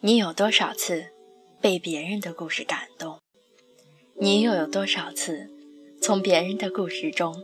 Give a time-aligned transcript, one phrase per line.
[0.00, 1.06] 你有多少次
[1.60, 3.18] 被别人的故事感动？
[4.20, 5.50] 你又有多少次
[6.00, 7.34] 从别人的故事中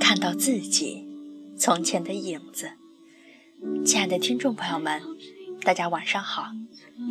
[0.00, 1.06] 看到自己
[1.58, 2.70] 从前的影子？
[3.84, 5.02] 亲爱的听众朋友们，
[5.60, 6.46] 大家晚上好，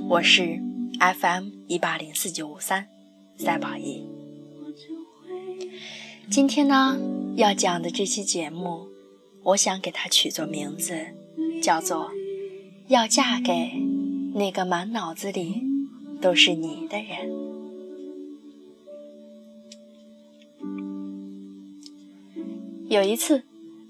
[0.09, 0.59] 我是
[0.99, 2.87] FM 一八零四九五三
[3.37, 4.03] 赛宝仪。
[6.31, 6.99] 今天呢，
[7.35, 8.87] 要讲的这期节目，
[9.43, 11.05] 我想给它取作名字，
[11.61, 12.09] 叫做
[12.87, 13.69] 《要嫁给
[14.37, 15.63] 那个满脑子里
[16.21, 17.27] 都是你的人》。
[22.87, 23.41] 有一次，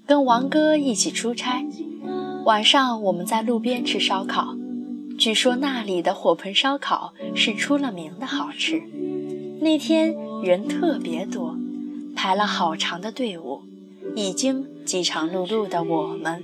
[0.06, 1.66] 跟王哥一起出差，
[2.46, 4.56] 晚上我们在路边吃烧烤。
[5.18, 8.82] 据说那里的火盆烧烤是出了名的好吃。
[9.60, 11.58] 那天人特别多，
[12.16, 13.60] 排了好长的队伍。
[14.16, 16.42] 已经饥肠辘辘的我们，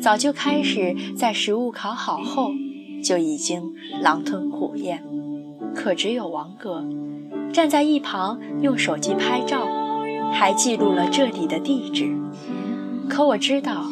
[0.00, 2.52] 早就开始在食物烤好后
[3.02, 5.02] 就已经狼吞虎咽。
[5.74, 6.84] 可只有王哥
[7.52, 9.68] 站在一旁用手机拍照。
[10.34, 12.10] 还记录了这里的地址，
[13.06, 13.84] 可我知道，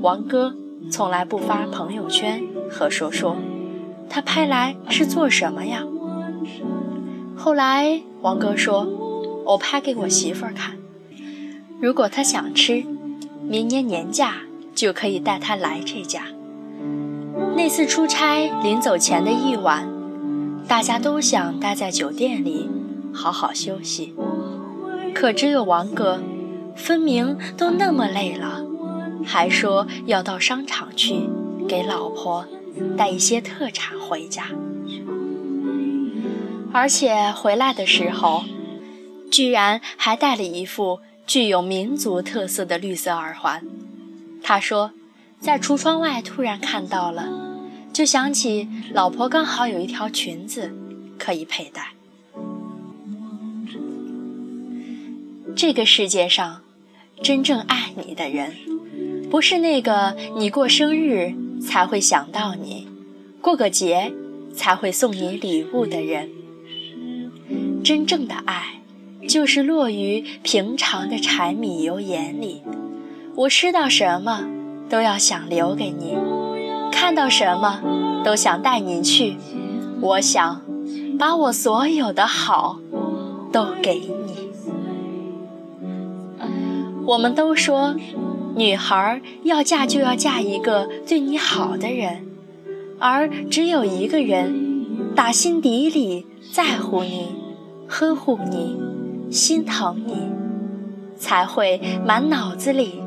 [0.00, 0.54] 王哥
[0.90, 3.36] 从来不发朋友圈和说说，
[4.08, 5.84] 他拍来是做什么呀？
[7.36, 8.88] 后来王哥说，
[9.44, 10.78] 我拍给我媳妇儿看，
[11.78, 12.82] 如果她想吃，
[13.42, 14.36] 明年年假
[14.74, 16.22] 就可以带她来这家。
[17.64, 19.88] 那次出差临走前的一晚，
[20.68, 22.68] 大家都想待在酒店里
[23.10, 24.14] 好好休息。
[25.14, 26.22] 可只有王哥，
[26.76, 28.62] 分明都那么累了，
[29.24, 31.14] 还说要到商场去
[31.66, 32.44] 给老婆
[32.98, 34.48] 带一些特产回家，
[36.70, 38.44] 而且回来的时候，
[39.30, 43.64] 居然还带了一副具有民族特色的绿色耳环。
[44.42, 44.90] 他说，
[45.40, 47.43] 在橱窗外突然看到了，
[47.94, 50.74] 就想起老婆刚好有一条裙子
[51.16, 51.92] 可以佩戴。
[55.54, 56.62] 这个世界上，
[57.22, 58.56] 真正爱你的人，
[59.30, 61.32] 不是那个你过生日
[61.62, 62.88] 才会想到你，
[63.40, 64.12] 过个节
[64.52, 66.28] 才会送你礼物的人。
[67.84, 68.80] 真正的爱，
[69.28, 72.62] 就是落于平常的柴米油盐里。
[73.36, 74.48] 我吃到什么，
[74.90, 76.16] 都要想留给你；
[76.94, 77.80] 看到什么，
[78.24, 79.36] 都想带你去。
[80.00, 80.62] 我想，
[81.18, 82.78] 把我所有的好，
[83.50, 84.34] 都给你。
[87.04, 87.96] 我们都说，
[88.54, 92.24] 女孩要嫁就要嫁一个对你好的人，
[92.98, 97.34] 而只有一个人打心底里在乎你、
[97.88, 98.80] 呵护你、
[99.30, 100.16] 心疼你，
[101.18, 103.02] 才会满脑子里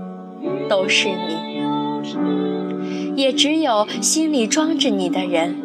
[0.70, 1.57] 都是你。
[3.16, 5.56] 也只有心里装着你的人，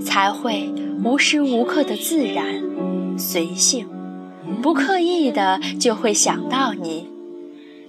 [0.00, 0.72] 才会
[1.04, 2.62] 无时无刻的自然、
[3.18, 3.86] 随性，
[4.62, 7.08] 不刻意的就会想到你。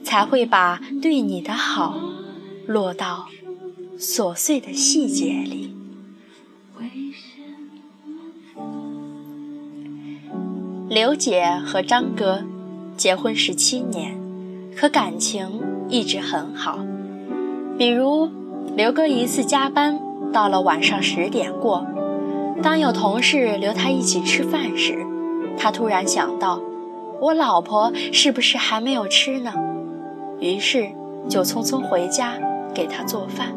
[0.04, 1.98] 才会把对你的好
[2.68, 3.30] 落到
[3.98, 5.74] 琐碎的细节里。
[10.90, 12.44] 刘姐和张哥
[12.98, 14.18] 结婚十七年，
[14.76, 16.86] 可感情一直很好。
[17.78, 18.30] 比如
[18.76, 20.00] 刘哥一次加班
[20.32, 21.86] 到了晚上十点过，
[22.62, 25.06] 当有同事留他一起吃饭时，
[25.58, 26.62] 他突然想到：
[27.20, 29.54] 我老婆是不是还没有吃呢？
[30.40, 30.90] 于是
[31.30, 32.34] 就匆匆回家
[32.74, 33.54] 给他做饭，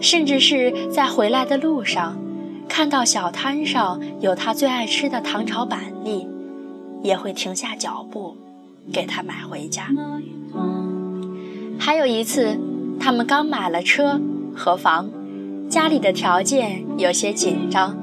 [0.00, 2.16] 甚至是在回来的路上，
[2.68, 6.26] 看到小摊上有他最爱吃的糖炒板栗，
[7.02, 8.36] 也会停下脚步
[8.92, 9.88] 给他买回家。
[11.78, 12.56] 还有一次，
[13.00, 14.20] 他们刚买了车
[14.54, 15.10] 和房，
[15.68, 17.96] 家里的条件有些紧张，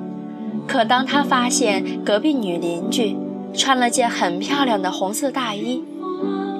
[0.68, 3.16] 可当他发现隔壁女邻居
[3.54, 5.84] 穿了件很漂亮的红色大衣。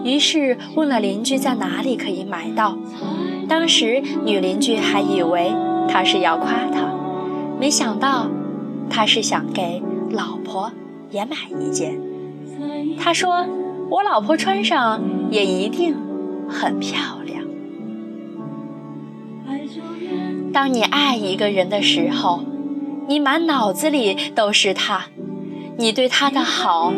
[0.04, 2.78] 于是问了邻居在哪里可以买到，
[3.48, 5.54] 当时女邻居还以为
[5.88, 6.92] 他是要夸他，
[7.60, 8.28] 没想到
[8.90, 10.72] 他是想给老婆
[11.12, 12.00] 也买一件。
[13.00, 13.46] 他说
[13.90, 15.02] ：“我老婆穿上
[15.32, 15.96] 也一定
[16.50, 17.21] 很漂亮。”
[20.54, 22.44] 当你爱一个人的时候，
[23.08, 25.06] 你满脑子里都是他，
[25.78, 26.94] 你对他的好。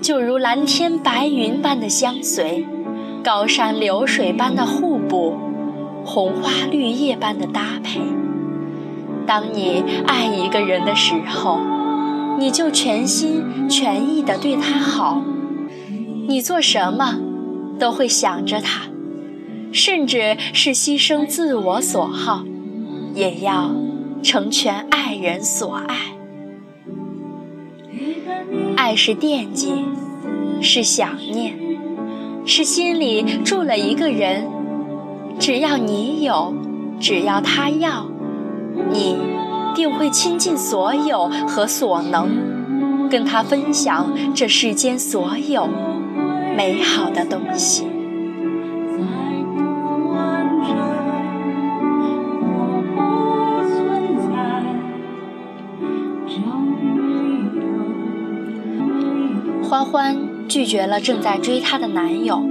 [0.00, 2.64] 就如蓝天白云般的相随，
[3.24, 5.36] 高山流水般的互补，
[6.04, 8.00] 红花绿叶般的搭配。
[9.26, 11.58] 当你爱一个人的时候，
[12.38, 15.20] 你就全心全意地对他好，
[16.28, 17.18] 你做什么
[17.78, 18.82] 都会想着他，
[19.72, 22.44] 甚至是牺牲自我所好，
[23.14, 23.70] 也要
[24.22, 25.96] 成全爱人所爱。
[28.76, 29.84] 爱是惦记，
[30.60, 31.54] 是想念，
[32.46, 34.46] 是心里住了一个人。
[35.38, 36.54] 只要你有，
[36.98, 38.06] 只要他要，
[38.92, 39.16] 你
[39.74, 45.68] 定会倾尽所有和所能，跟他分享这世间所有
[46.56, 47.84] 美好的东西。
[59.68, 62.42] 欢欢拒绝了正在追她的男友，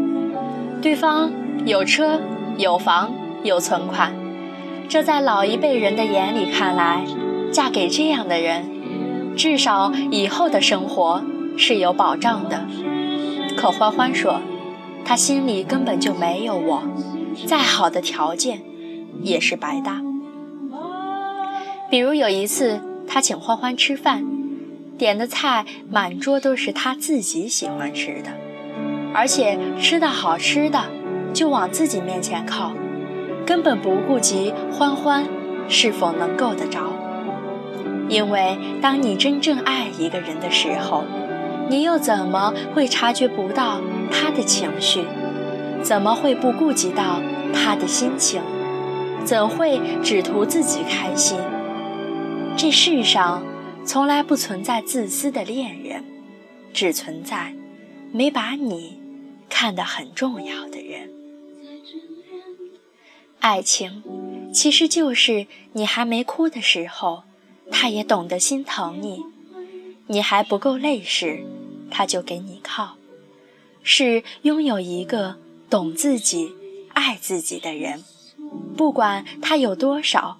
[0.83, 1.31] 对方
[1.65, 2.21] 有车
[2.59, 3.11] 有房
[3.41, 4.13] 有存款，
[4.87, 7.03] 这在老一辈人的眼里看来，
[7.51, 11.23] 嫁给这样的人，至少以后的生活
[11.57, 12.67] 是有保障的。
[13.57, 14.39] 可欢欢说，
[15.03, 16.83] 她心里根本就没有我，
[17.47, 18.61] 再好的条件
[19.23, 20.03] 也是白搭。
[21.89, 24.36] 比如有一次，他请欢欢吃饭。
[24.97, 28.31] 点的菜满桌都是他自己喜欢吃的，
[29.13, 30.85] 而且吃的好吃的
[31.33, 32.71] 就往自己面前靠，
[33.45, 35.25] 根本不顾及欢欢
[35.69, 36.91] 是否能够得着。
[38.09, 41.03] 因为当你真正爱一个人的时候，
[41.69, 43.79] 你又怎么会察觉不到
[44.11, 45.03] 他的情绪？
[45.83, 47.21] 怎么会不顾及到
[47.53, 48.41] 他的心情？
[49.23, 51.37] 怎会只图自己开心？
[52.55, 53.43] 这世上。
[53.87, 56.03] 从来不存在自私的恋人，
[56.73, 57.55] 只存在
[58.11, 58.99] 没把你
[59.49, 61.09] 看得很重要的人。
[63.39, 64.03] 爱情
[64.53, 67.23] 其实就是你还没哭的时候，
[67.71, 69.23] 他也懂得心疼你；
[70.07, 71.45] 你还不够累时，
[71.89, 72.97] 他就给你靠。
[73.83, 75.37] 是拥有一个
[75.69, 76.51] 懂自己、
[76.89, 78.03] 爱自己的人，
[78.75, 80.39] 不管他有多少，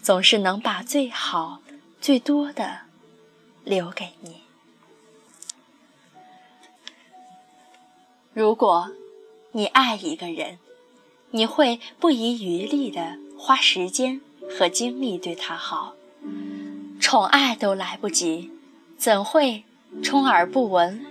[0.00, 1.60] 总是能把最好。
[2.00, 2.80] 最多的
[3.64, 4.42] 留给你。
[8.32, 8.92] 如果
[9.52, 10.58] 你爱一个人，
[11.32, 15.94] 你会不遗余力的花时间和精力对他好，
[17.00, 18.50] 宠爱都来不及，
[18.96, 19.64] 怎会
[20.02, 21.04] 充耳不闻、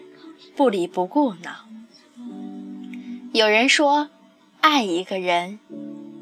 [0.56, 1.66] 不理不顾呢？
[3.33, 4.10] 有人说，
[4.62, 5.60] 爱一个人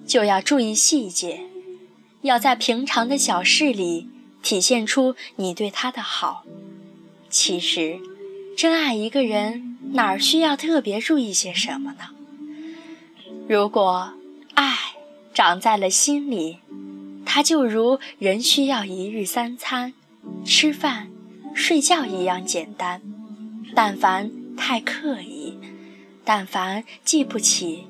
[0.07, 1.45] 就要注意细节，
[2.23, 4.09] 要在平常的小事里。
[4.45, 6.45] 体现出你对他的好。
[7.31, 7.99] 其实，
[8.55, 12.09] 真爱一个人哪儿需要特别注意些什么呢？
[13.49, 14.13] 如果
[14.53, 14.75] 爱
[15.33, 16.59] 长在了心里，
[17.25, 19.95] 它就如人需要一日三餐、
[20.45, 21.09] 吃饭、
[21.55, 23.01] 睡觉一样简单。
[23.73, 25.57] 但凡太刻意，
[26.23, 27.85] 但凡记不起，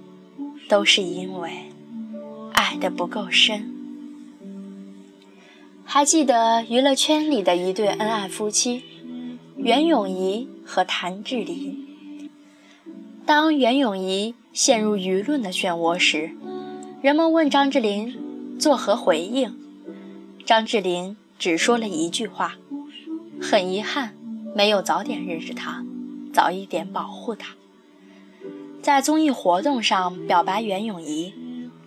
[0.69, 1.69] 都是因为
[2.53, 3.74] 爱的不够深。
[5.87, 8.83] 还记得娱乐圈里的一对恩爱夫妻，
[9.55, 12.29] 袁咏仪和谭志林。
[13.25, 16.31] 当袁咏仪陷入舆论的漩涡时，
[17.01, 19.55] 人们问张智霖作何回应？
[20.43, 22.55] 张智霖只说了一句话
[23.39, 24.15] ：“很遗憾，
[24.55, 25.85] 没有早点认识他，
[26.33, 27.55] 早一点保护他。”
[28.81, 31.33] 在综艺活动上表白袁咏仪，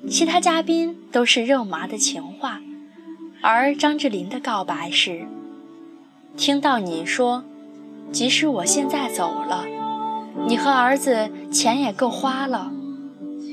[0.09, 2.63] 其他嘉宾都是肉麻的情话。
[3.41, 5.27] 而张智霖的告白是：
[6.37, 7.45] 听到你说，
[8.11, 9.65] 即使我现在走了，
[10.47, 12.73] 你和儿子钱也够花了，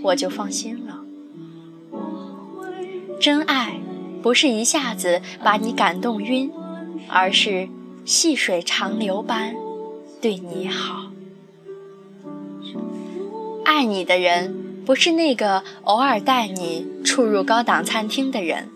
[0.03, 1.01] 我就放心了。
[3.21, 3.79] 真爱
[4.21, 6.51] 不是一下子把你感动晕，
[7.07, 7.69] 而是
[8.05, 9.55] 细水长流般
[10.19, 11.11] 对你好。
[13.63, 18.69] 爱你的人不是那个偶尔带你出入高档餐厅的人。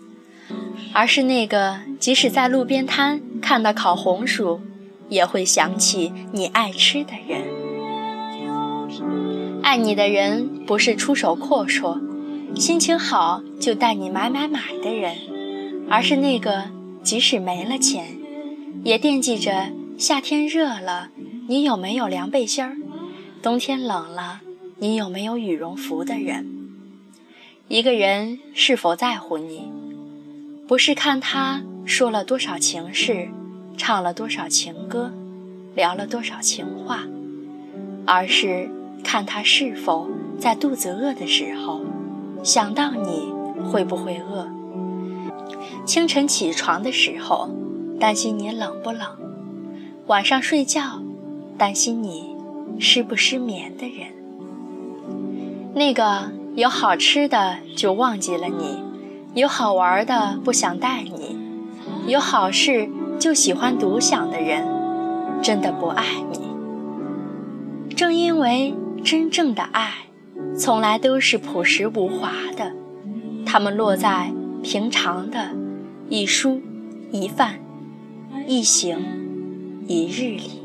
[0.92, 4.60] 而是那个，即使在路边摊看到烤红薯，
[5.08, 7.42] 也会想起你爱吃的人。
[9.62, 12.00] 爱你的人不是出手阔绰，
[12.56, 15.16] 心情好就带你买买买的人，
[15.88, 16.64] 而是那个
[17.02, 18.18] 即使没了钱，
[18.82, 21.10] 也惦记着夏天热了
[21.48, 22.76] 你有没有凉背心儿，
[23.40, 24.40] 冬天冷了
[24.78, 26.46] 你有没有羽绒服的人。
[27.68, 29.70] 一个人是否在乎你？
[30.70, 33.28] 不是看他说了多少情事，
[33.76, 35.10] 唱了多少情歌，
[35.74, 37.08] 聊了多少情话，
[38.06, 38.70] 而是
[39.02, 40.08] 看他是否
[40.38, 41.80] 在肚子饿的时候
[42.44, 43.32] 想到你
[43.64, 44.46] 会不会饿。
[45.84, 47.50] 清晨起床的时候
[47.98, 49.00] 担心你冷不冷，
[50.06, 51.02] 晚上睡觉
[51.58, 52.36] 担心你
[52.78, 54.06] 失不失眠的人。
[55.74, 58.88] 那个有好吃的就忘记了你。
[59.34, 61.36] 有好玩的不想带你，
[62.08, 64.66] 有好事就喜欢独享的人，
[65.40, 67.94] 真的不爱你。
[67.94, 69.92] 正因为真正的爱，
[70.58, 72.72] 从来都是朴实无华的，
[73.46, 74.32] 它们落在
[74.64, 75.50] 平常的
[76.08, 76.60] 一蔬
[77.12, 77.60] 一饭、
[78.48, 78.98] 一行
[79.86, 80.60] 一日里。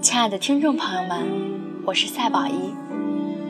[0.00, 1.18] 亲爱的听众朋友们，
[1.84, 2.72] 我是赛宝仪，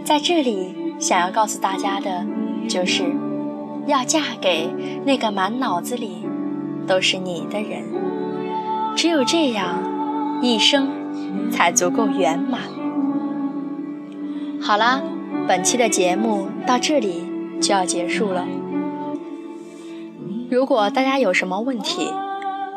[0.04, 2.25] 在这里想要告诉大家的，
[2.69, 3.04] 就是
[3.87, 4.69] 要嫁给
[5.04, 6.19] 那个满脑子里
[6.87, 7.83] 都是你的人，
[8.95, 10.90] 只有这样，一生
[11.50, 12.61] 才足够圆满。
[14.61, 15.02] 好啦，
[15.49, 17.25] 本期的节目到这里
[17.62, 18.47] 就要结束了。
[20.50, 22.11] 如果大家有什么问题，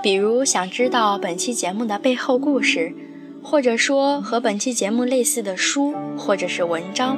[0.01, 2.95] 比如想知道本期节目的背后故事，
[3.43, 7.17] 或者说和本期节目类似的书或者是文章，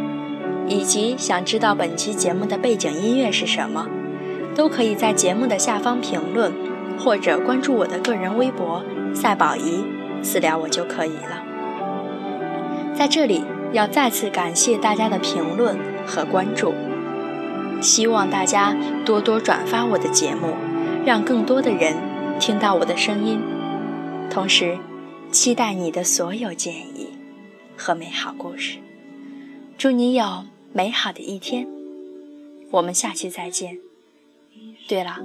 [0.67, 3.87] 以及想知道本期节目的背景音乐是什么，
[4.55, 6.53] 都可以在节目的下方评论，
[6.97, 9.83] 或者关注我的个人微博“赛宝仪”，
[10.23, 11.43] 私聊我就可以了。
[12.95, 13.43] 在这里
[13.73, 16.73] 要再次感谢大家的评论和关注，
[17.81, 20.53] 希望大家多多转发我的节目，
[21.05, 21.95] 让更多的人
[22.39, 23.39] 听到我的声音，
[24.29, 24.77] 同时。
[25.31, 27.09] 期待你的所有建议
[27.75, 28.77] 和美好故事，
[29.77, 30.45] 祝你有
[30.75, 31.65] 美好的一天。
[32.69, 33.79] 我们下期再见。
[34.89, 35.23] 对了，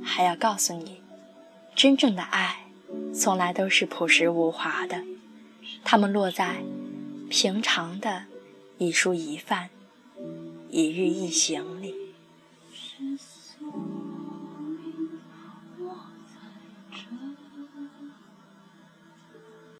[0.00, 1.00] 还要告诉你，
[1.74, 2.68] 真正的爱
[3.12, 5.02] 从来都是朴实无华的，
[5.82, 6.58] 它们落在
[7.28, 8.26] 平常的
[8.78, 9.70] 一蔬一饭、
[10.70, 11.92] 一日一行里。